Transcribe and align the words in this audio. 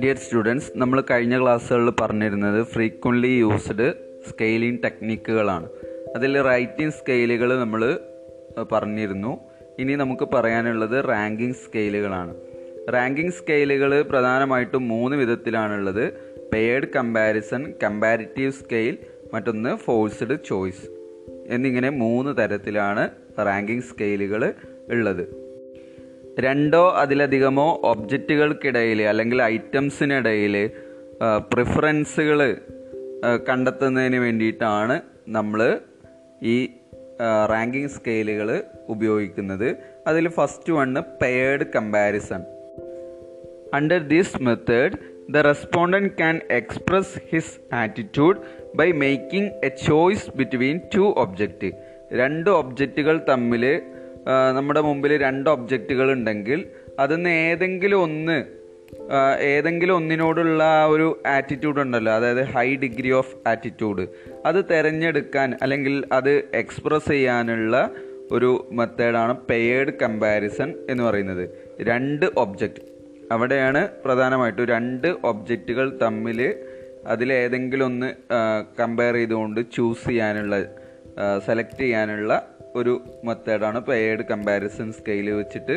Dear 0.00 0.16
students 0.16 0.72
നമ്മൾ 0.76 1.02
കഴിഞ്ഞ 1.10 1.42
ക്ലാസ്സുകളിൽ 1.42 1.92
പറഞ്ഞിരുന്നത് 2.00 2.62
ഫ്രീക്വന്റ്ലി 2.62 3.28
യൂസ്ഡ് 3.28 3.92
സ്കെയിലിംഗ് 4.28 4.82
ടെക്നിക്കുകളാണ് 4.82 5.68
അതിൽ 6.16 6.42
റൈറ്റിംഗ് 6.42 6.92
സ്കെയിലുകൾ 6.92 7.58
നമ്മൾ 7.58 7.98
പറഞ്ഞിരുന്നു. 8.72 9.40
ഇനി 9.78 9.92
നമുക്ക് 9.92 10.28
പറയാനുള്ളത് 10.34 11.08
റാങ്കിങ് 11.08 11.54
സ്കെയിലുകളാണ് 11.54 12.34
റാങ്കിങ് 12.88 13.30
സ്കെയിലുകൾ 13.30 14.02
പ്രധാനമായിട്ടും 14.02 14.88
മൂന്ന് 14.88 15.16
വിധത്തിലാണുള്ളത്. 15.16 16.12
പെയർഡ് 16.52 16.88
കമ്പാരിസൺ 16.96 17.74
കമ്പാരിറ്റീവ് 17.82 18.52
സ്കെയിൽ 18.52 18.98
മറ്റൊന്ന് 19.34 19.76
ഫോഴ്സ്ഡ് 19.76 20.38
ചോയ്സ് 20.46 20.86
എന്നിങ്ങനെ 21.46 21.90
മൂന്ന് 21.90 22.36
തരത്തിലാണ് 22.36 23.10
റാങ്കിങ് 23.46 23.82
സ്കെയിലുകൾ 23.82 24.54
ഉള്ളത്. 24.90 25.24
രണ്ടോ 26.40 26.90
അതിലധികമോ 26.90 27.80
ഒബ്ജക്റ്റുകൾക്കിടയിൽ 27.84 29.02
അല്ലെങ്കിൽ 29.02 29.42
ഐറ്റംസിനിടയിൽ 29.42 30.70
പ്രിഫറൻസുകൾ 31.52 32.56
കണ്ടെത്തുന്നതിന് 33.48 34.16
വേണ്ടിയിട്ടാണ് 34.16 35.00
നമ്മൾ 35.28 35.78
ഈ 36.42 36.70
റാങ്കിങ് 37.50 37.88
സ്കെയിലുകൾ 37.88 38.64
ഉപയോഗിക്കുന്നത്. 38.88 39.76
അതിൽ 40.06 40.28
first 40.28 40.72
one 40.72 40.94
paired 41.22 41.66
comparison 41.76 42.42
under 43.74 43.98
this 44.08 44.42
method 44.42 44.92
the 45.30 45.36
respondent 45.36 46.08
can 46.08 46.40
express 46.50 47.18
his 47.32 47.74
attitude 47.74 48.38
by 48.74 48.92
making 48.92 49.52
a 49.64 49.68
choice 49.68 50.36
between 50.36 50.80
two 50.96 51.14
object 51.16 51.70
രണ്ട് 52.12 52.50
ഒബ്ജക്റ്റുകൾ 52.50 53.20
തമ്മിൽ 53.28 53.82
നമ്മുടെ 54.26 54.80
മുമ്പിൽ 54.80 55.18
രണ്ട് 55.18 55.50
ഒബ്ജക്റ്റുകൾ 55.50 56.12
ഉണ്ടെങ്കിൽ 56.12 56.66
അതിൽ 56.98 57.14
നിന്ന് 57.14 57.30
ഏതെങ്കിലും 57.30 58.02
ഒന്ന് 58.02 58.44
ഏതെങ്കിലും 59.40 59.96
ഒന്നിനോടുള്ള 59.96 60.62
ആ 60.62 60.84
ഒരു 60.84 61.22
ആറ്റിറ്റ്യൂഡ് 61.26 61.80
ഉണ്ടല്ലോ. 61.80 62.12
അതായത് 62.12 62.44
ഹൈ 62.44 62.76
ഡിഗ്രി 62.76 63.10
ഓഫ് 63.10 63.48
ആറ്റിറ്റ്യൂഡ് 63.48 64.08
അത് 64.46 64.64
തിരഞ്ഞെടുക്കാൻ 64.64 65.54
അല്ലെങ്കിൽ 65.62 66.04
അത് 66.12 66.30
എക്സ്പ്രസ് 66.54 67.08
ചെയ്യാനുള്ള 67.08 67.90
ഒരു 68.30 68.68
മെത്തേഡാണ് 68.72 69.36
പെയേർഡ് 69.36 69.92
കമ്പാരിസൺ 70.02 70.74
എന്ന് 70.90 71.04
പറയുന്നത്. 71.04 71.48
രണ്ട് 71.80 72.26
ഒബ്ജക്റ്റ് 72.36 72.82
അവിടെയാണ് 73.32 73.88
പ്രധാനമായിട്ടും 74.04 74.64
രണ്ട് 74.64 75.14
ഒബ്ജക്റ്റുകൾ 75.24 75.98
തമ്മിൽ 76.02 76.54
അതിലേതെങ്കിലും 77.06 77.84
ഒന്ന് 77.84 78.12
കമ്പയർ 78.80 79.14
ചെയ്തുകൊണ്ട് 79.14 79.60
ചൂസ് 79.72 80.08
ചെയ്യാനുള്ള 80.08 80.64
സെലക്ട് 81.46 81.78
ചെയ്യാനുള്ള 81.78 82.51
ഒരു 82.76 83.02
മെത്തേഡാണ് 83.24 83.86
പെയർഡ് 83.86 84.24
കമ്പാരിസൺ 84.30 84.92
സ്കെയിൽ 84.92 85.30
വെച്ചിട്ട് 85.30 85.76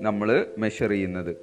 നമ്മൾ 0.00 0.46
മെഷർ 0.58 0.90
ചെയ്യുന്നത്. 0.90 1.36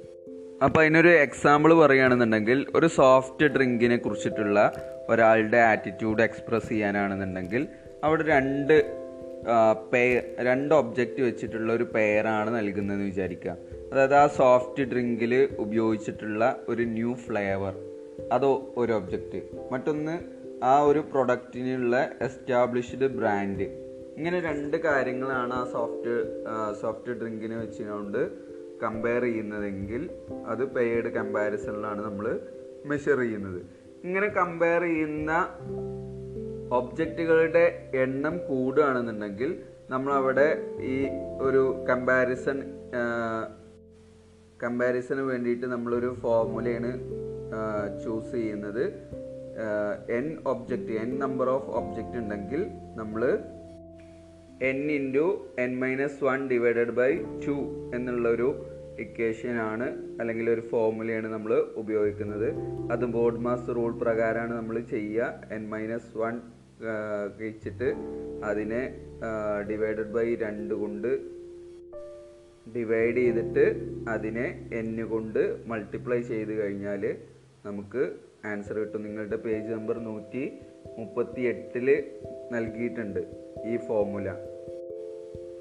അപ്പോൾ 0.64 0.80
അതിനൊരു 0.80 1.08
എക്സാമ്പിൾ 1.08 1.74
പറയുകയാണെന്നുണ്ടെങ്കിൽ 1.74 2.66
ഒരു 2.74 2.86
സോഫ്റ്റ് 2.86 3.46
ഡ്രിങ്കിനെ 3.46 3.96
കുറിച്ചിട്ടുള്ള 3.96 4.72
ഒരാളുടെ 5.08 5.56
ആറ്റിറ്റ്യൂഡ് 5.56 6.22
എക്സ്പ്രസ് 6.22 6.68
ചെയ്യാനാണെന്നുണ്ടെങ്കിൽ 6.68 7.68
അവിടെ 8.04 8.22
രണ്ട് 8.22 8.74
പേ 9.92 10.02
രണ്ട് 10.38 10.74
ഒബ്ജക്റ്റ് 10.74 11.22
വെച്ചിട്ടുള്ള 11.22 11.72
ഒരു 11.72 11.84
പെയറാണ് 11.94 12.56
നൽകുന്നതെന്ന് 12.56 13.04
വിചാരിക്കുക. 13.04 13.56
അതായത് 13.92 14.14
ആ 14.14 14.26
സോഫ്റ്റ് 14.26 14.82
ഡ്രിങ്കിൽ 14.82 15.48
ഉപയോഗിച്ചിട്ടുള്ള 15.58 16.56
ഒരു 16.68 16.82
ന്യൂ 16.82 17.14
ഫ്ലേവർ 17.14 17.74
അതോ 18.32 18.74
ഒരു 18.76 18.92
ഒബ്ജക്റ്റ് 18.92 19.42
മറ്റൊന്ന് 19.72 20.18
ആ 20.64 20.80
ഒരു 20.80 20.98
പ്രൊഡക്റ്റിനുള്ള 20.98 22.08
എസ്റ്റാബ്ലിഷ്ഡ് 22.22 23.06
ബ്രാൻഡ് 23.06 23.89
ഇങ്ങനെ 24.16 24.38
രണ്ട് 24.48 24.76
കാര്യങ്ങളാണ് 24.86 25.54
ആ 25.60 25.62
സോഫ്റ്റ് 25.74 26.14
സോഫ്റ്റ് 26.80 27.16
ഡ്രിങ്കിനെ 27.20 27.56
വെച്ചുകൊണ്ട് 27.62 28.20
കമ്പയർ 28.82 29.22
ചെയ്യുന്നതെങ്കിൽ 29.28 30.02
അത് 30.52 30.62
പെയ്ഡ് 30.74 31.10
കമ്പാരിസണിലാണ് 31.18 32.00
നമ്മൾ 32.08 32.26
മെഷർ 32.90 33.18
ചെയ്യുന്നത്. 33.22 33.60
ഇങ്ങനെ 34.06 34.28
കമ്പയർ 34.40 34.82
ചെയ്യുന്ന 34.82 35.32
ഒബ്ജക്റ്റുകളുടെ 36.78 37.64
എണ്ണം 38.04 38.34
കൂടുകയാണെന്നുണ്ടെങ്കിൽ 38.48 39.50
നമ്മളവിടെ 39.94 40.48
ഈ 40.92 40.96
ഒരു 41.46 41.62
കമ്പാരിസൺ 41.88 42.58
കമ്പാരിസന് 44.64 45.22
വേണ്ടിയിട്ട് 45.30 45.66
നമ്മളൊരു 45.74 46.10
ഫോർമുലയാണ് 46.22 46.90
ചൂസ് 48.02 48.32
ചെയ്യുന്നത്. 48.32 48.84
N 50.18 50.26
object 50.52 50.92
N 51.02 51.10
number 51.22 51.48
of 51.54 51.70
object 51.80 52.18
ഉണ്ടെങ്കിൽ 52.22 52.62
നമ്മൾ 53.00 53.22
N 54.68 54.78
into 54.90 55.26
N 55.58 55.78
minus 55.78 56.24
one 56.24 56.40
divided 56.48 56.94
by 56.98 57.10
two 57.44 57.54
എന്നുള്ളൊരു 57.94 58.48
ഇക്വേഷനാണ് 58.98 59.86
അല്ലെങ്കിൽ 60.20 60.50
ഒരു 60.50 60.60
ഫോർമുലയാണ് 60.60 61.28
നമ്മൾ 61.34 61.52
ഉപയോഗിക്കുന്നത്. 61.82 62.48
അത് 62.92 63.04
ബോർഡ് 63.04 63.42
മാസ് 63.46 63.76
റൂൾ 63.76 63.92
പ്രകാരമാണ് 64.02 64.52
നമ്മൾ 64.54 64.76
ചെയ്യുക 64.92 65.28
എൻ 65.56 65.62
മൈനസ് 65.68 66.12
വൺ 66.18 66.34
കഴിച്ചിട്ട് 67.38 67.88
അതിനെ 68.44 68.82
ഡിവൈഡഡ് 69.70 70.12
ബൈ 70.16 70.26
രണ്ട് 70.34 70.74
കൊണ്ട് 70.74 71.10
ഡിവൈഡ് 72.76 73.16
ചെയ്തിട്ട് 73.16 73.64
അതിനെ 74.08 74.46
എൻ 74.72 74.90
കൊണ്ട് 75.12 75.42
മൾട്ടിപ്ലൈ 75.66 76.20
ചെയ്ത് 76.32 76.52
കഴിഞ്ഞാൽ 76.60 77.02
നമുക്ക് 77.66 78.02
ആൻസർ 78.50 78.76
കിട്ടും. 78.78 79.02
നിങ്ങളുടെ 79.06 79.36
പേജ് 79.36 79.72
നമ്പർ 79.72 79.96
നൂറ്റി 80.04 80.44
മുപ്പത്തി 80.98 81.40
എട്ടിൽ 81.40 81.88
നൽകിയിട്ടുണ്ട് 82.52 83.20
ഈ 83.70 83.76
ഫോർമുല 83.88 84.28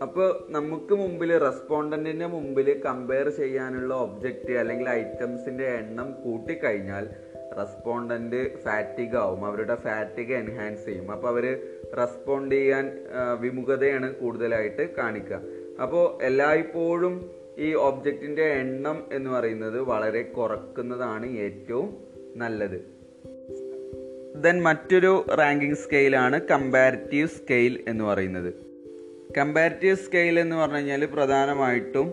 അപ്പോൾ 0.02 0.46
നമുക്ക് 0.50 0.94
മുമ്പിൽ 0.94 1.38
റെസ്പോണ്ടന്റിന്റെ 1.38 2.26
മുമ്പിൽ 2.26 2.82
കമ്പയർ 2.86 3.30
ചെയ്യാനുള്ള 3.30 3.94
ഒബ്ജക്റ്റ് 3.94 4.54
അല്ലെങ്കിൽ 4.54 4.90
ഐറ്റംസിന്റെ 4.90 5.68
എണ്ണം 5.68 6.14
കൂട്ടിക്കഴിഞ്ഞാൽ 6.24 7.08
റെസ്പോണ്ടന്റ് 7.58 8.62
ഫാറ്റിക് 8.62 9.18
ആവും. 9.18 9.46
അവരുടെ 9.46 9.76
ഫാറ്റിക് 9.76 10.34
എൻഹാൻസ് 10.34 10.86
ചെയ്യും. 10.86 11.12
അപ്പോൾ 11.12 11.28
അവർ 11.28 11.68
റെസ്പോണ്ട് 11.98 12.56
ചെയ്യാൻ 12.56 13.04
വിമുഖതയാണ് 13.40 14.16
കൂടുതലായിട്ട് 14.16 14.96
കാണിക്കുക. 14.96 15.42
അപ്പോൾ 15.82 16.24
എല്ലായ്പ്പോഴും 16.24 17.30
ഈ 17.58 17.74
ഒബ്ജക്റ്റിന്റെ 17.74 18.44
എണ്ണം 18.44 19.04
എന്ന് 19.12 19.30
പറയുന്നത് 19.30 19.82
വളരെ 19.82 20.22
കുറക്കുന്നതാണ് 20.22 21.38
ഏറ്റവും 21.38 21.98
നല്ലത്. 22.36 22.80
ദെൻ 24.36 24.62
മറ്റൊരു 24.62 25.26
റാങ്കിങ് 25.40 25.76
സ്കെയിലാണ് 25.76 26.42
കമ്പാരിറ്റീവ് 26.42 27.28
സ്കെയിൽ 27.28 27.84
എന്ന് 27.88 28.04
പറയുന്നത്. 28.04 28.69
കമ്പാരിറ്റീവ് 29.38 29.96
സ്കെയിൽ 29.96 30.40
എന്ന് 30.40 30.56
പറഞ്ഞു 30.56 30.76
കഴിഞ്ഞാൽ 30.76 31.06
പ്രധാനമായിട്ടും 31.06 32.08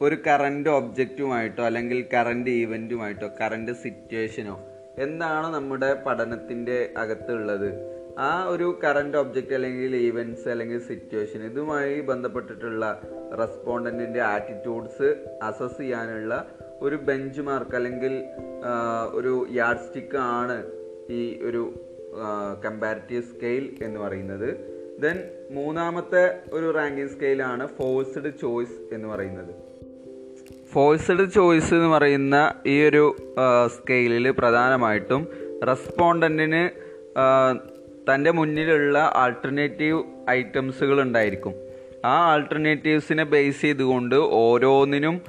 ഒരു 0.00 0.16
കറണ്ട് 0.26 0.70
ഒബ്ജക്റ്റുമായിട്ടോ 0.70 1.64
അല്ലെങ്കിൽ 1.64 2.04
കറണ്ട് 2.14 2.50
ഈവന്റുമായിട്ടോ 2.50 3.30
കറണ്ട് 3.40 3.72
സിറ്റുവേഷനോ 3.72 4.60
എന്താണ് 4.98 5.54
നമ്മുടെ 5.54 6.02
പഠനത്തിന്റെ 6.06 6.94
അകത്തുള്ളത്. 6.96 7.96
ആ 8.18 8.44
ഒരു 8.44 8.78
കറണ്ട് 8.84 9.18
ഒബ്ജക്റ്റ് 9.18 9.54
അല്ലെങ്കിൽ 9.54 9.96
ഈവന്റ്സ് 9.96 10.48
അല്ലെങ്കിൽ 10.48 10.78
സിറ്റുവേഷൻ 10.78 11.42
ഇതുമായി 11.42 12.00
ബന്ധപ്പെട്ടിട്ടുള്ള 12.00 13.02
റെസ്പോണ്ടന്റിന്റെ 13.40 14.22
ആറ്റിറ്റ്യൂഡ്സ് 14.22 15.16
അസസ് 15.42 15.78
ചെയ്യാനുള്ള 15.78 16.46
ഒരു 16.80 16.96
ബെഞ്ച് 16.96 17.40
മാർക്ക് 17.40 17.76
അല്ലെങ്കിൽ 17.76 18.24
ഒരു 19.12 19.46
യാഡ് 19.50 19.84
സ്റ്റിക്ക് 19.88 20.16
ആണ് 20.16 20.64
ഈ 21.10 21.40
ഒരു 21.42 21.74
കമ്പാരിറ്റീവ് 22.64 23.22
സ്കെയിൽ 23.22 23.76
എന്ന് 23.82 24.00
പറയുന്നത്. 24.00 24.75
ദെൻ 25.02 25.16
മൂന്നാമത്തെ 25.50 26.22
ഒരു 26.52 26.74
റാങ്കിങ് 26.74 27.08
സ്കെയിലാണ് 27.08 27.64
ഫോഴ്സ്ഡ് 27.66 28.30
ചോയ്സ് 28.42 28.94
എന്ന് 28.94 29.08
പറയുന്നത്. 29.08 29.50
ഫോഴ്സ്ഡ് 30.72 31.24
ചോയ്സ് 31.30 31.74
എന്ന് 31.74 31.88
പറയുന്ന 31.88 32.36
ഈ 32.66 32.76
ഒരു 32.88 33.16
സ്കെയിലിൽ 33.66 34.30
പ്രധാനമായിട്ടും 34.30 35.26
റെസ്പോണ്ടന്റിന് 35.68 36.62
തന്റെ 38.08 38.30
മുന്നിലുള്ള 38.30 39.12
ആൾട്ടർനേറ്റീവ് 39.14 40.02
ഐറ്റംസുകൾ 40.30 41.02
ഉണ്ടായിരിക്കും. 41.02 41.54
ആ 42.04 42.14
ആൾട്ടർനേറ്റീവ്സിനെ 42.32 43.24
ബേസ് 43.24 43.60
ചെയ്തുകൊണ്ട് 43.60 44.14
ഓരോന്നിനും 44.14 45.20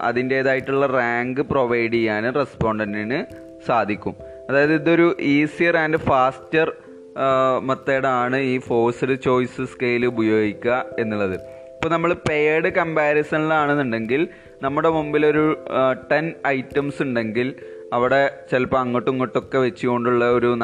അതിന്റേതായിട്ടുള്ള 0.00 0.86
റാങ്ക് 0.86 1.40
പ്രൊവൈഡ് 1.40 1.92
ചെയ്യാൻ 1.92 2.34
റെസ്പോണ്ടന്റിന് 2.34 3.20
സാധിക്കും. 3.66 4.14
അതായത് 4.50 4.74
ഇതൊരു 4.74 5.16
ഈസിയർ 5.20 5.76
ആൻഡ് 5.76 5.96
ഫാസ്റ്റർ 5.96 6.68
മെത്തേഡാണ് 7.62 8.36
ഈ 8.36 8.58
ഫോഴ്സ്ഡ് 8.58 9.14
ചോയ്സ് 9.20 9.62
സ്കെയിൽ 9.62 10.06
ഉപയോഗിക്കുക 10.06 10.84
എന്നുള്ളത്. 10.98 11.34
ഇപ്പോൾ 11.74 11.88
നമ്മൾ 11.88 12.12
പെയർഡ് 12.28 12.68
കമ്പാരിസണിലാണെന്നുണ്ടെങ്കിൽ 12.68 14.28
നമ്മുടെ 14.62 14.88
മുമ്പിൽ 14.88 15.26
ഒരു 15.26 15.56
ടെൻ 16.12 16.32
ഐറ്റംസ് 16.46 17.02
ഉണ്ടെങ്കിൽ 17.02 17.54
അവിടെ 17.92 18.38
ചിലപ്പോൾ 18.52 18.76
അങ്ങോട്ടും 18.76 19.10
ഇങ്ങോട്ടൊക്കെ 19.12 19.58
വെച്ചുകൊണ്ടുള്ള 19.58 20.30
ഒരു 20.30 20.56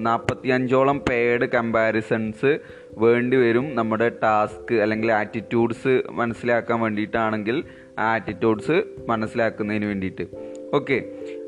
നാൽപ്പത്തി 0.00 0.48
അഞ്ചോളം 0.48 1.04
പെയർഡ് 1.08 1.46
കമ്പാരിസൺസ് 1.46 2.58
വേണ്ടി 2.92 3.36
വരും. 3.36 3.74
നമ്മുടെ 3.74 4.08
ടാസ്ക് 4.22 4.74
അല്ലെങ്കിൽ 4.74 5.12
ആറ്റിറ്റ്യൂഡ്സ് 5.12 6.02
മനസ്സിലാക്കാൻ 6.10 6.80
വേണ്ടിയിട്ടാണെങ്കിൽ 6.80 7.64
ആ 7.98 8.14
ആറ്റിറ്റ്യൂഡ്സ് 8.14 8.82
മനസ്സിലാക്കുന്നതിന് 9.08 9.84
വേണ്ടിയിട്ട്. 9.84 10.26
ഓക്കെ 10.74 10.98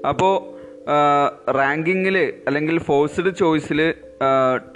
അപ്പോൾ 0.08 0.34
റാങ്കിങ്ങിൽ 1.50 2.32
അല്ലെങ്കിൽ 2.46 2.78
ഫോഴ്സ്ഡ് 2.78 3.34
ചോയ്സിൽ 3.34 3.94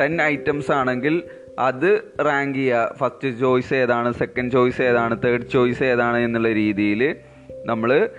ടെൻ 0.00 0.22
ഐറ്റംസ് 0.22 0.72
ആണെങ്കിൽ 0.72 1.22
അത് 1.58 2.12
റാങ്ക് 2.20 2.58
ചെയ്യുക. 2.58 2.94
ഫസ്റ്റ് 3.00 3.28
ചോയ്സ് 3.38 3.74
ഏതാണ് 3.74 4.12
സെക്കൻഡ് 4.12 4.52
ചോയ്സ് 4.52 4.82
ഏതാണ് 4.82 5.22
തേർഡ് 5.24 5.42
ചോയ്സ് 5.42 5.82
ഏതാണ് 5.82 6.16
എന്നുള്ള 6.16 6.52
രീതിയിൽ 6.52 7.16
നമ്മൾ 7.64 8.10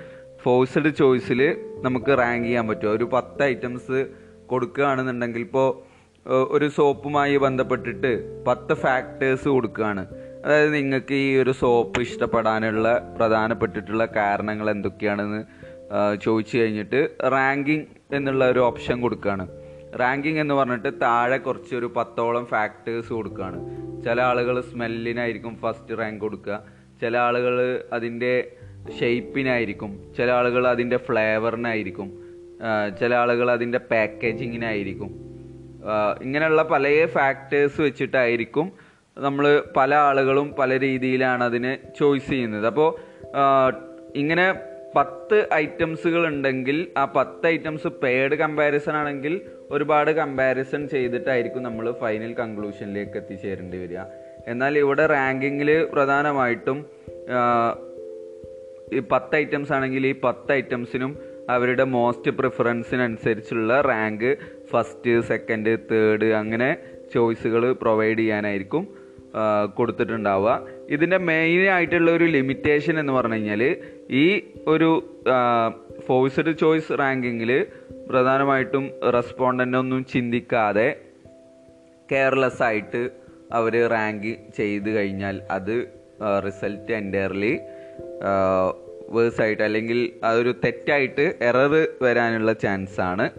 ഫോഴ്സ്ഡ് 0.43 0.89
ചോയ്സിൽ 0.89 1.41
നമുക്ക് 1.81 2.17
റാങ്ക് 2.17 2.45
ചെയ്യാൻ 2.45 2.67
പറ്റും. 2.67 2.91
ഒരു 2.91 3.09
പത്ത് 3.13 3.43
ഐറ്റംസ് 3.43 4.05
കൊടുക്കുകയാണെന്നുണ്ടെങ്കിൽ 4.45 5.39
ഇപ്പോൾ 5.39 5.67
ഒരു 6.49 6.67
സോപ്പുമായി 6.67 7.37
ബന്ധപ്പെട്ടിട്ട് 7.37 8.11
പത്ത് 8.45 8.73
ഫാക്ടേഴ്സ് 8.73 9.47
കൊടുക്കുകയാണ്. 9.47 10.07
അതായത് 10.45 10.75
നിങ്ങൾക്ക് 10.75 11.13
ഈ 11.13 11.37
ഒരു 11.37 11.51
സോപ്പ് 11.51 12.01
ഇഷ്ടപ്പെടാനുള്ള 12.01 13.15
പ്രധാനപ്പെട്ടിട്ടുള്ള 13.17 14.05
കാരണങ്ങൾ 14.05 14.69
എന്തൊക്കെയാണെന്ന് 14.69 15.41
ചോദിച്ചു 16.21 16.57
കഴിഞ്ഞിട്ട് 16.57 17.09
റാങ്കിങ് 17.31 17.85
എന്നുള്ള 18.15 18.51
ഒരു 18.51 18.59
ഓപ്ഷൻ 18.59 19.01
കൊടുക്കുകയാണ്. 19.01 19.64
റാങ്കിങ് 19.95 20.39
എന്ന് 20.39 20.53
പറഞ്ഞിട്ട് 20.53 21.01
താഴെ 21.01 21.37
കുറച്ച് 21.37 21.75
ഒരു 21.75 21.93
പത്തോളം 21.95 22.45
ഫാക്ടേഴ്സ് 22.45 23.13
കൊടുക്കുകയാണ് 23.13 23.59
ചില 24.03 24.21
ആളുകൾ 24.21 24.61
സ്മെല്ലിനായിരിക്കും 24.61 25.57
ഫസ്റ്റ് 25.57 25.99
റാങ്ക് 25.99 26.21
കൊടുക്കുക 26.21 26.63
ചില 27.01 27.17
ആളുകൾ 27.17 27.83
അതിന്റെ 27.93 28.57
ഷെയ്പ്പിനായിരിക്കും 28.99 30.13
ചില 30.17 30.31
ആളുകൾ 30.31 30.67
അതിന്റെ 30.67 30.97
ഫ്ലേവറിനായിരിക്കും 30.97 32.25
ചില 32.99 33.15
ആളുകൾ 33.15 33.51
അതിന്റെ 33.51 33.77
പാക്കേജിങ്ങിനായിരിക്കും 33.77 35.25
ഇങ്ങനെയുള്ള 36.21 36.63
പല 36.63 37.05
ഫാക്ടേഴ്സ് 37.05 37.81
വെച്ചിട്ടായിരിക്കും 37.81 38.71
നമ്മൾ 39.17 39.63
പല 39.77 39.95
ആളുകളും 39.95 40.55
പല 40.59 40.79
രീതിയിലാണ് 40.79 41.43
അതിനെ 41.43 41.79
ചോയ്സ് 41.99 42.29
ചെയ്യുന്നത്. 42.29 42.65
അപ്പോൾ 42.65 42.95
ഇങ്ങനെ 44.15 44.55
പത്ത് 44.95 45.47
ഐറ്റംസുകൾ 45.53 46.27
ഉണ്ടെങ്കിൽ 46.27 46.87
ആ 46.97 47.05
പത്ത് 47.05 47.47
ഐറ്റംസ് 47.47 47.87
പെയ്ഡ് 47.87 48.35
കമ്പാരിസൺ 48.35 48.91
ആണെങ്കിൽ 48.91 49.41
ഒരുപാട് 49.71 50.11
കമ്പാരിസൺ 50.11 50.87
ചെയ്തിട്ടായിരിക്കും 50.87 51.63
നമ്മൾ 51.63 51.91
ഫൈനൽ 51.91 52.33
കൺക്ലൂഷനിലേക്ക് 52.33 53.17
എത്തിച്ചേരേണ്ടി 53.17 53.77
വരിക. 53.77 54.01
എന്നാൽ 54.47 54.77
ഇവിടെ 54.77 55.05
റാങ്കിങ്ങിൽ 55.05 55.87
പ്രധാനമായിട്ടും 55.93 56.85
ഈ 58.93 58.99
പത്ത് 59.11 59.35
ഐറ്റംസ് 59.35 59.73
ആണെങ്കിൽ 59.73 60.07
ഈ 60.07 60.15
പത്ത് 60.23 60.51
ഐറ്റംസിനും 60.51 61.19
അവരുടെ 61.49 61.83
മോസ്റ്റ് 61.83 62.31
പ്രിഫറൻസിനനുസരിച്ചുള്ള 62.31 63.81
റാങ്ക് 63.81 64.37
ഫസ്റ്റ് 64.71 65.21
സെക്കൻഡ് 65.21 65.77
തേർഡ് 65.91 66.25
അങ്ങനെ 66.25 66.77
ചോയ്സുകൾ 67.13 67.71
പ്രൊവൈഡ് 67.71 68.19
ചെയ്യാനായിരിക്കും 68.19 69.05
കൊടുത്തിട്ടുണ്ടാവുക. 69.75 70.67
ഇതിന്റെ 70.89 71.17
മെയിൻ 71.17 71.69
ആയിട്ടുള്ള 71.69 72.11
ഒരു 72.11 72.23
ലിമിറ്റേഷൻ 72.23 72.99
എന്ന് 72.99 73.13
പറഞ്ഞു 73.13 73.33
കഴിഞ്ഞാൽ 73.33 73.77
ഈ 74.09 74.41
ഒരു 74.67 74.89
ഫോഴ്സ്ഡ് 76.07 76.57
ചോയ്സ് 76.57 76.99
റാങ്കിങ്ങിൽ 76.99 77.65
പ്രധാനമായിട്ടും 78.07 79.11
റെസ്പോണ്ടന്റ് 79.13 79.77
ഒന്നും 79.77 80.05
ചിന്തിക്കാതെ 80.05 80.95
കെയർലെസ് 82.11 82.63
ആയിട്ട് 82.63 83.09
അവർ 83.51 83.87
റാങ്ക് 83.87 84.35
ചെയ്ത് 84.57 84.89
കഴിഞ്ഞാൽ 84.89 85.41
അത് 85.51 85.85
റിസൾട്ട് 86.45 86.91
എന്റയർലി 86.91 87.59
വേഴ്സ് 89.09 89.41
ആയിട്ട് 89.41 89.63
അല്ലെങ്കിൽ 89.63 90.11
അതൊരു 90.23 90.55
തെറ്റായിട്ട് 90.63 91.35
എറർ 91.41 91.87
വരാനുള്ള 92.01 92.53
ചാൻസ് 92.53 93.01
ആണ് 93.01 93.29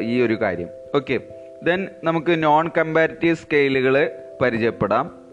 ഈ 0.00 0.22
ഒരു 0.22 0.34
കാര്യം. 0.34 0.68
ഓക്കെ. 0.94 1.20
ദെൻ 1.62 1.86
നമുക്ക് 2.04 2.42
നോൺ 2.42 2.70
കമ്പാരിറ്റീവ് 2.78 3.36
സ്കെയിലുകൾ 3.36 4.10
പരിചയപ്പെടാം. 4.42 5.26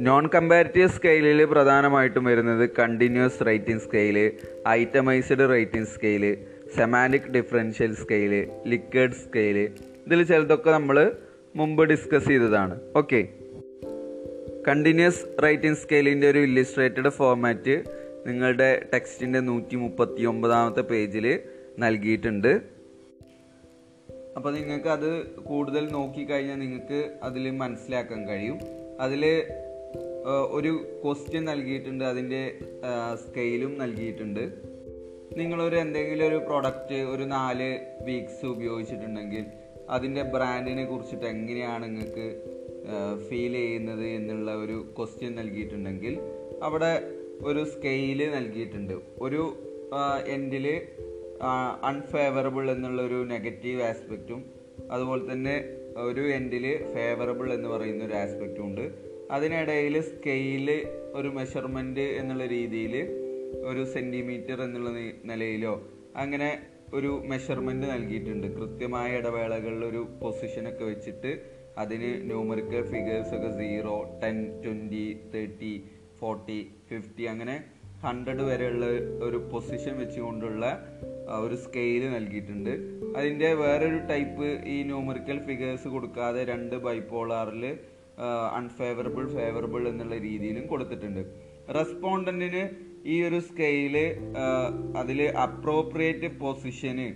നോൺ 0.00 0.26
കമ്പാരിറ്റീവ് 0.26 0.88
സ്കെയിലിൽ 0.88 1.44
പ്രധാനമായിട്ടും 1.44 2.24
വരുന്നത് 2.24 2.70
continuous 2.78 3.46
rating 3.46 3.80
scale 3.80 4.32
itemized 4.68 5.50
rating 5.50 5.86
scale 5.86 6.38
semantic 6.76 7.30
differential 7.36 7.92
scale 8.00 8.32
liquid 8.72 9.18
scale 9.22 9.58
ഇതിൽ 10.06 10.22
ചിലതൊക്കെ 10.30 10.70
നമ്മൾ 10.70 10.98
മുമ്പ് 11.56 11.82
ഡിസ്കസ് 11.92 12.28
ചെയ്തതാണ്. 12.32 12.74
ഓക്കെ 13.00 13.20
കണ്ടിന്യൂസ് 14.68 15.22
റൈറ്റിംഗ് 15.44 15.78
സ്കെയിലിന്റെ 15.82 16.26
ഒരു 16.32 16.40
ഇല്ലിസ്ട്രേറ്റഡ് 16.48 17.10
ഫോർമാറ്റ് 17.18 17.76
നിങ്ങളുടെ 18.26 18.68
ടെക്സ്റ്റിന്റെ 18.92 19.40
നൂറ്റി 19.48 19.76
മുപ്പത്തി 19.76 20.22
ഒമ്പതാമത്തെ 20.32 20.82
പേജിൽ 20.90 21.26
നൽകിയിട്ടുണ്ട്. 21.84 22.52
അപ്പോൾ 24.36 24.50
നിങ്ങൾക്ക് 24.58 24.90
അത് 24.96 25.10
കൂടുതൽ 25.50 25.84
നോക്കിക്കഴിഞ്ഞാൽ 25.96 26.58
നിങ്ങൾക്ക് 26.64 27.00
അതിൽ 27.28 27.44
മനസ്സിലാക്കാൻ 27.62 28.20
കഴിയും. 28.28 28.58
അതിൽ 29.00 29.24
ഒരു 30.58 30.72
ക്വസ്റ്റ്യൻ 31.04 31.44
നൽകിയിട്ടുണ്ട് 31.44 32.04
അതിന്റെ 32.04 32.42
സ്കെയിലും 33.24 33.72
നൽകിയിട്ടുണ്ട്. 33.78 34.44
നിങ്ങളൊരു 35.36 35.76
എന്തെങ്കിലും 35.76 36.28
ഒരു 36.28 36.34
പ്രൊഡക്റ്റ് 36.34 36.94
ഒരു 36.94 37.22
നാല് 37.22 37.78
വീക്സ് 38.04 38.46
ഉപയോഗിച്ചിട്ടുണ്ടെങ്കിൽ 38.46 39.44
അതിന്റെ 39.90 40.22
ബ്രാൻഡിനെ 40.22 40.84
കുറിച്ചിട്ട് 40.84 41.24
എങ്ങനെയാണ് 41.24 41.84
നിങ്ങൾക്ക് 41.84 42.26
ഫീൽ 43.28 43.52
ചെയ്യുന്നത് 43.52 44.06
എന്നുള്ള 44.06 44.54
ഒരു 44.54 44.94
ക്വസ്റ്റ്യൻ 44.98 45.34
നൽകിയിട്ടുണ്ടെങ്കിൽ 45.34 46.18
അവിടെ 46.62 47.02
ഒരു 47.42 47.64
സ്കെയിൽ 47.64 48.30
നൽകിയിട്ടുണ്ട്. 48.30 48.94
ഒരു 49.18 49.56
എൻഡിൽ 50.26 50.80
അൺഫേവറബിൾ 51.84 52.70
എന്നുള്ളൊരു 52.70 53.24
നെഗറ്റീവ് 53.28 53.82
ആസ്പെക്റ്റും 53.82 54.44
അതുപോലെ 54.90 55.32
തന്നെ 55.32 55.64
ഒരു 55.96 56.20
എൻഡിൽ 56.20 56.84
ഫേവറബിൾ 56.94 57.52
എന്ന് 57.52 57.68
പറയുന്ന 57.68 58.04
ഒരു 58.04 58.14
ആസ്പെക്റ്റും 58.14 58.64
ഉണ്ട്. 58.64 58.84
അതിനിടയിൽ 59.30 60.00
സ്കെയിൽ 60.00 60.86
ഒരു 61.12 61.28
മെഷർമെന്റ് 61.28 62.00
എന്നുള്ള 62.00 62.46
രീതിയിൽ 62.46 62.94
ഒരു 63.70 63.82
സെന്റിമീറ്റർ 63.94 64.58
എന്നുള്ള 64.66 64.90
നിലയിലോ 65.30 65.74
അങ്ങനെ 66.22 66.50
ഒരു 66.98 67.10
മെഷർമെന്റ് 67.30 67.86
നൽകിയിട്ടുണ്ട്. 67.92 68.46
കൃത്യമായ 68.56 69.18
ഇടവേളകളിൽ 69.18 69.82
ഒരു 69.90 70.00
പൊസിഷനൊക്കെ 70.22 70.84
വെച്ചിട്ട് 70.84 71.30
അതിന് 71.82 72.10
ന്യൂമറിക്കൽ 72.30 72.82
ഫിഗേഴ്സ് 72.92 73.32
ഒക്കെ 73.36 73.50
zero 73.60 73.94
ten 74.22 74.38
twenty 74.64 75.06
thirty 75.34 75.72
forty 76.20 76.58
fifty 76.88 77.24
അങ്ങനെ 77.32 77.54
ഹൺഡ്രഡ് 78.04 78.44
വരെയുള്ള 78.50 78.86
ഒരു 79.26 79.38
പൊസിഷൻ 79.52 79.94
വെച്ചുകൊണ്ടുള്ള 80.02 80.64
ഒരു 81.44 81.56
സ്കെയിൽ 81.64 82.04
നൽകിയിട്ടുണ്ട്. 82.14 82.72
അതിന്റെ 83.18 83.48
വേറൊരു 83.62 84.00
ടൈപ്പ് 84.10 84.48
ഈ 84.74 84.76
ന്യൂമറിക്കൽ 84.90 85.38
ഫിഗേഴ്സ് 85.48 85.88
കൊടുക്കാതെ 85.88 86.40
രണ്ട് 86.52 86.76
ബൈപ്പോളാറിൽ 86.86 87.64
അൺഫേവറബിൾ 88.58 89.24
ഫേവറബിൾ 89.36 89.82
എന്നുള്ള 89.88 90.16
രീതിയിലും 90.26 90.66
കൊടുത്തിട്ടുണ്ട്. 90.72 91.22
റെസ്പോണ്ടന്റിന് 91.78 92.91
ഈ 93.06 93.22
ഒരു 93.22 93.40
സ്കെയിൽ 93.40 93.96
അതിൽ 94.96 95.22
അപ്രോപ്രിയേറ്റ് 95.22 96.38
പൊസിഷന് 96.38 97.08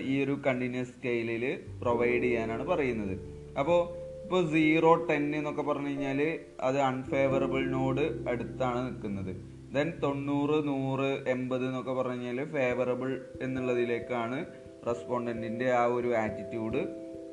ഈ 0.00 0.24
ഒരു 0.24 0.38
കണ്ടിന്യൂസ് 0.46 0.90
സ്കെയിലിൽ 0.90 1.58
പ്രൊവൈഡ് 1.80 2.22
ചെയ്യാനാണ് 2.22 2.64
പറയുന്നത്. 2.66 3.14
അപ്പോൾ 3.58 4.06
ഇപ്പോൾ 4.22 4.50
സീറോ 4.50 4.94
ടെൻ 4.94 5.36
എന്നൊക്കെ 5.36 5.62
പറഞ്ഞു 5.62 5.88
കഴിഞ്ഞാൽ 5.88 6.38
അത് 6.60 6.78
അൺഫേവറബിളിനോട് 6.78 8.28
അടുത്താണ് 8.28 8.86
നിൽക്കുന്നത്. 8.86 9.36
ദെൻ 9.74 9.92
തൊണ്ണൂറ് 10.02 10.68
നൂറ് 10.68 11.28
എൺപത് 11.28 11.66
എന്നൊക്കെ 11.66 11.92
പറഞ്ഞു 11.92 12.12
കഴിഞ്ഞാൽ 12.12 12.44
ഫേവറബിൾ 12.44 13.20
എന്നുള്ളതിലേക്കാണ് 13.42 14.44
റെസ്പോണ്ടന്റിന്റെ 14.86 15.72
ആ 15.72 15.84
ഒരു 15.84 16.14
ആറ്റിറ്റ്യൂഡ് 16.14 16.82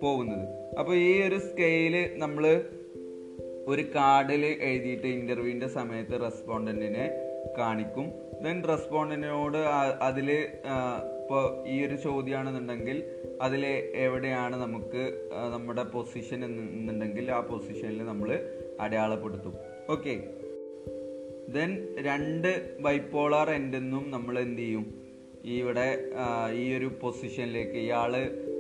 പോകുന്നത്. 0.01 0.75
അപ്പോൾ 0.79 0.95
ഈ 0.95 1.21
ഒരു 1.27 1.39
സ്കെയിൽ 1.39 1.95
നമ്മൾ 2.15 2.63
ഒരു 3.67 3.81
കാർഡിൽ 3.95 4.45
എഴുതിയിട്ട് 4.45 5.07
ഇന്റർവ്യൂവിന്റെ 5.07 5.67
സമയത്ത് 5.67 6.21
റെസ്പോണ്ടന്റിനെ 6.21 7.22
കാണിക്കും. 7.57 8.07
ദെൻ 8.43 8.57
റെസ്പോണ്ടിനോട് 8.71 9.57
അതിൽ 10.07 10.29
ഇപ്പോൾ 10.31 11.43
ഈ 11.67 11.75
ഒരു 11.85 11.95
ചോദ്യമാണെന്നുണ്ടെങ്കിൽ 11.95 12.97
അതിൽ 13.41 13.65
എവിടെയാണ് 14.05 14.55
നമുക്ക് 14.61 15.03
നമ്മുടെ 15.53 15.83
പൊസിഷൻ 15.83 16.45
എന്നുണ്ടെങ്കിൽ 16.45 17.31
ആ 17.31 17.39
പൊസിഷനിൽ 17.51 18.01
നമ്മൾ 18.05 18.29
അടയാളപ്പെടുത്തും. 18.79 19.55
ഓക്കെ 19.89 20.15
ദെൻ 21.55 21.71
രണ്ട് 22.07 22.51
ബൈപ്പോളാർ 22.79 23.49
എൻഡെന്നും 23.49 24.11
നമ്മൾ 24.11 24.35
എന്ത് 24.39 24.61
ചെയ്യും? 24.61 24.85
ഇവിടെ 25.45 25.87
ഈ 26.53 26.77
ഒരു 26.77 26.89
പൊസിഷനിലേക്ക് 27.01 27.77
ഇയാൾ 27.85 28.13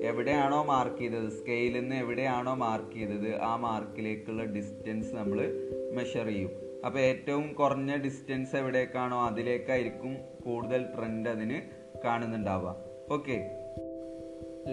എവിടെയാണോ 0.03 0.63
മാർക്ക് 0.63 0.97
ചെയ്തത് 0.97 1.29
സ്കെയിലിൽ 1.29 1.79
നിന്ന് 1.79 1.95
എവിടെയാണോ 1.95 2.53
മാർക്ക് 2.63 2.95
ചെയ്തത് 2.95 3.29
ആ 3.49 3.55
മാർക്കിലേക്കുള്ള 3.67 4.43
ഡിസ്റ്റൻസ് 4.55 5.11
നമ്മൾ 5.15 5.39
മെഷർ 5.95 6.25
ചെയ്യും. 6.25 6.51
അപ്പോൾ 6.85 6.99
ഏറ്റവും 6.99 7.53
കുറഞ്ഞ 7.53 7.91
ഡിസ്റ്റൻസ് 7.95 8.55
എവിടേക്കാണോ 8.55 9.19
അതിലേക്കായിരിക്കും 9.25 10.13
കൂടുതൽ 10.45 10.81
ട്രെൻഡ് 10.95 11.29
അതിന് 11.29 11.59
കാണുന്നുണ്ടാവുക. 12.05 12.75
ഓക്കെ 13.11 13.37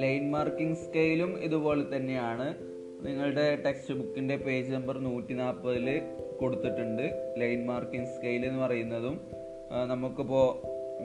ലൈൻ 0.01 0.31
മാർക്കിംഗ് 0.31 0.77
സ്കെയിലും 0.77 1.43
ഇതുപോലെ 1.43 1.97
തന്നെയാണ്. 1.97 2.49
നിങ്ങളുടെ 3.07 3.63
ടെക്സ്റ്റ് 3.65 3.95
ബുക്കിന്റെ 3.95 4.37
പേജ് 4.37 4.73
നമ്പർ 4.73 4.99
നൂറ്റി 4.99 5.35
നാൽപ്പതിൽ 5.35 5.87
കൊടുത്തിട്ടുണ്ട്. 6.41 7.07
ലൈൻ 7.39 7.67
മാർക്കിംഗ് 7.67 8.07
സ്കെയിൽ 8.07 8.47
എന്ന് 8.47 8.61
പറയുന്നതും 8.61 9.17
നമുക്കിപ്പോൾ 9.87 10.47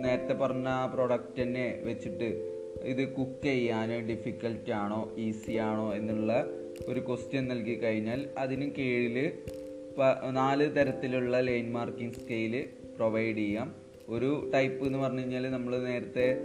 നേരത്തെ 0.01 0.33
പറഞ്ഞ 0.33 0.67
ആ 0.67 0.85
പ്രൊഡക്റ്റ് 0.85 1.41
തന്നെ 1.41 1.81
വെച്ചിട്ട് 1.83 2.29
ഇത് 2.83 3.13
കുക്ക് 3.13 3.43
ചെയ്യാൻ 3.43 4.07
ഡിഫിക്കൽട്ട് 4.07 4.71
ആണോ 4.71 5.01
ഈസി 5.17 5.53
ആണോ 5.67 5.93
എന്നുള്ള 5.93 6.31
ഒരു 6.87 6.99
ക്വസ്റ്റ്യൻ 6.99 7.47
നൽകി 7.47 7.75
കഴിഞ്ഞാൽ 7.75 8.29
അതിന് 8.37 8.67
കീഴിൽ 8.77 9.17
നാല് 10.31 10.75
തരത്തിലുള്ള 10.75 11.39
ലൈൻ 11.39 11.71
മാർക്കിംഗ് 11.71 12.13
സ്കെയിൽ 12.13 12.65
പ്രൊവൈഡ് 12.95 13.37
ചെയ്യാം. 13.37 13.75
ഒരു 14.09 14.51
ടൈപ്പ് 14.53 14.85
എന്ന് 14.85 14.99
പറഞ്ഞു 14.99 15.19
കഴിഞ്ഞാൽ 15.19 15.51
നമ്മൾ 15.51 15.77
നേരത്തെ 15.77 16.37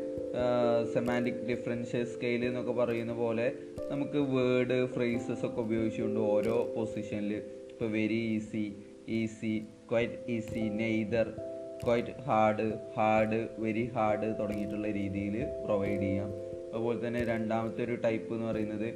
സെമാന്റിക് 0.95 1.35
ഡിഫറൻഷ്യൽ 1.35 2.05
സ്കെയിൽ 2.05 2.45
എന്നൊക്കെ 2.45 2.73
പറയുന്ന 2.73 3.13
പോലെ 3.13 3.53
നമുക്ക് 3.91 4.19
വേർഡ് 4.19 4.87
ഫ്രേസസ് 4.87 5.47
ഒക്കെ 5.47 5.61
ഉപയോഗിച്ചുകൊണ്ട് 5.61 6.21
ഓരോ 6.21 6.73
പൊസിഷനിൽ 6.77 7.35
ഇപ്പോൾ 7.71 7.91
very 7.91 8.21
easy 8.37 8.77
easy 9.09 9.65
quite 9.91 10.31
easy 10.33 10.61
neither 10.61 11.33
quite 11.87 12.21
hard 12.21 12.73
hard 12.97 13.49
very 13.59 13.85
hard 13.85 14.39
തുടങ്ങിയിട്ടുള്ള 14.39 14.91
രീതിയിൽ 14.91 15.47
പ്രൊവൈഡ് 15.65 16.01
ചെയ്യാം. 16.01 16.31
അതുപോലെ 16.75 17.07
തന്നെ 17.07 17.25
രണ്ടാമത്തെ 17.25 17.85
ഒരു 17.85 17.95
ടൈപ്പ് 17.95 18.35
എന്ന് 18.35 18.47
പറയുന്നത് 18.47 18.89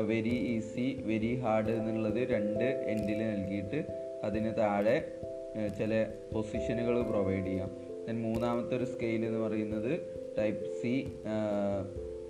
വെരി 0.00 0.34
ഈസി 0.34 1.02
വെരി 1.04 1.34
ഹാർഡ് 1.34 1.70
എന്നുള്ളത് 1.70 2.28
രണ്ട് 2.28 2.64
എൻഡിൽ 2.64 3.18
നൽകിയിട്ട് 3.18 4.10
അതിന് 4.24 4.58
താഴെ 4.58 5.18
ചില 5.78 6.06
പൊസിഷനുകൾ 6.34 7.02
പ്രൊവൈഡ് 7.02 7.46
ചെയ്യാം. 7.46 7.70
ദെൻ 8.06 8.22
മൂന്നാമത്തെ 8.22 8.76
ഒരു 8.76 8.84
സ്കെയിൽ 8.84 9.24
എന്ന് 9.24 9.38
പറയുന്നത് 9.38 10.00
ടൈപ്പ് 10.38 10.82
സി 10.82 11.12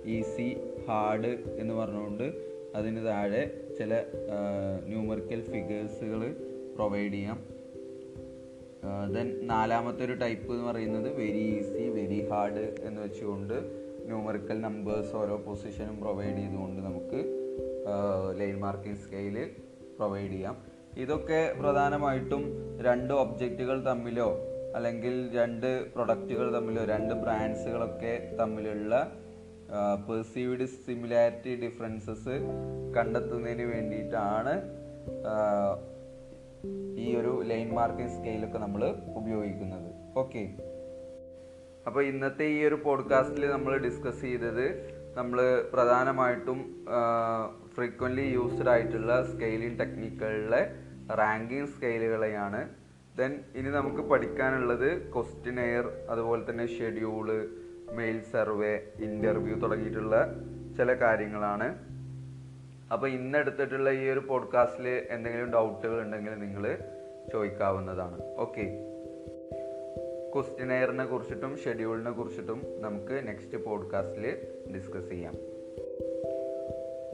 ഈസി 0.05 0.57
ഹാർഡ് 0.87 1.37
എന്ന് 1.57 1.73
പറഞ്ഞുകൊണ്ട് 1.73 2.33
അതിന് 2.75 3.05
താഴെ 3.05 3.73
ചില 3.79 4.03
ന്യൂമറിക്കൽ 4.85 5.41
ഫിഗേഴ്സുകൾ 5.41 6.35
പ്രൊവൈഡ് 6.75 7.13
ചെയ്യാം. 7.13 7.43
ദെൻ 9.13 9.47
നാലാമത്തെ 9.47 10.05
ഒരു 10.05 10.13
ടൈപ്പ് 10.13 10.51
എന്ന് 10.51 10.63
പറയുന്നത് 10.63 11.13
വെരി 11.13 11.57
ഈസി 11.57 11.89
വെരി 11.89 12.29
ഹാർഡ് 12.29 12.75
എന്ന് 12.81 13.01
വെച്ചുകൊണ്ട് 13.01 13.53
ന്യൂമറിക്കൽ 14.05 14.61
നമ്പേഴ്സ് 14.61 15.15
ഓരോ 15.15 15.37
പൊസിഷനും 15.37 15.99
പ്രൊവൈഡ് 15.99 16.37
ചെയ്തുകൊണ്ട് 16.37 16.81
നമുക്ക് 16.81 17.32
ലൈൻ 18.39 18.59
മാർക്കിംഗ് 18.59 18.97
സ്കെയിൽ 18.97 19.51
പ്രൊവൈഡ് 19.97 20.31
ചെയ്യാം. 20.31 20.55
ഇതൊക്കെ 20.97 21.55
പ്രധാനമായിട്ടും 21.59 22.43
രണ്ട് 22.81 23.13
ഒബ്ജക്റ്റുകൾ 23.13 23.85
തമ്മിലോ 23.85 24.29
അല്ലെങ്കിൽ 24.75 25.29
രണ്ട് 25.33 25.93
പ്രൊഡക്റ്റുകൾ 25.93 26.55
തമ്മിലോ 26.55 26.85
രണ്ട് 26.85 27.13
ബ്രാൻഡ്സുകളൊക്കെ 27.13 28.37
തമ്മിലുള്ള 28.39 29.11
പെർസീവ്ഡ് 30.07 30.65
സിമിലാരിറ്റി 30.65 31.65
ഡിഫറൻസസ് 31.65 32.35
കണ്ടെത്തുന്നതിന് 32.97 33.61
വേണ്ടിയിട്ടാണ് 33.61 34.53
ഈ 36.97 37.15
ഒരു 37.15 37.43
ലൈൻ 37.45 37.73
മാർക്കിംഗ് 37.73 38.11
സ്കെയിലൊക്കെ 38.11 38.57
നമ്മൾ 38.57 38.95
ഉപയോഗിക്കുന്നത്. 39.15 39.89
ഓക്കെ. 40.17 40.43
അപ്പോൾ 41.87 42.03
ഇന്നത്തെ 42.03 42.43
ഈ 42.43 42.63
ഒരു 42.63 42.75
പോഡ്കാസ്റ്റിൽ 42.75 43.47
നമ്മൾ 43.47 43.77
ഡിസ്കസ് 43.77 44.21
ചെയ്തത് 44.21 44.65
നമ്മൾ 45.15 45.39
പ്രധാനമായിട്ടും 45.73 46.59
ഫ്രീക്വന്റ്ലി 47.75 48.21
യൂസ്ഡ് 48.21 48.69
ആയിട്ടുള്ള 48.69 49.31
സ്കെയിലിംഗ് 49.33 49.79
ടെക്നിക്കുകളിലെ 49.79 50.69
റാങ്കിങ് 51.15 51.67
സ്കെയിലുകളെയാണ് 51.67 52.69
ദെൻ 53.17 53.39
ഇനി 53.55 53.69
നമുക്ക് 53.69 54.01
പഠിക്കാനുള്ളത് 54.01 55.13
ക്വസ്റ്റിനെയർ 55.13 55.91
അതുപോലെ 56.09 56.49
തന്നെ 56.49 56.67
ഷെഡ്യൂൾ 56.67 57.49
മെയിൽ 57.91 58.21
സർവേ 58.31 58.81
ഇന്റർവ്യൂ 58.99 59.55
തുടങ്ങിയിട്ടുള്ള 59.55 60.25
ചില 60.77 60.93
കാര്യങ്ങളാണ്. 60.93 61.75
അപ്പോൾ 62.93 63.07
ഇന്ന് 63.07 63.37
എടുത്തിട്ടുള്ള 63.37 63.89
ഈ 63.89 64.09
ഒരു 64.09 64.19
പോഡ്കാസ്റ്റിൽ 64.19 64.87
എന്തെങ്കിലും 65.09 65.51
ഡൗട്ടുകൾ 65.51 66.01
ഉണ്ടെങ്കിൽ 66.01 66.31
നിങ്ങൾ 66.31 66.77
ചോദിക്കാവുന്നതാണ്. 67.33 68.21
ഓക്കെ 68.37 68.65
ക്വസ്റ്റിനെയറിനെ 70.35 71.05
കുറിച്ചിട്ടും 71.05 71.57
ഷെഡ്യൂളിനെ 71.57 72.11
കുറിച്ചിട്ടും 72.11 72.61
നമുക്ക് 72.81 73.27
നെക്സ്റ്റ് 73.27 73.65
പോഡ്കാസ്റ്റിൽ 73.65 74.37
ഡിസ്കസ് 74.75 75.09
ചെയ്യാം. 75.09 75.52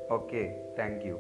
Okay, 0.10 0.56
thank 0.76 1.06
you. 1.06 1.20